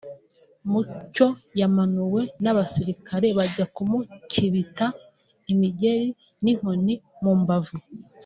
Mucyo 0.71 1.27
yamanuwe 1.59 2.21
n’abasirikare 2.43 3.27
bajya 3.37 3.65
kumukibita 3.75 4.85
imigeri 5.51 6.07
n’inkoni 6.43 6.93
mu 7.23 7.33
mbavu 7.41 7.75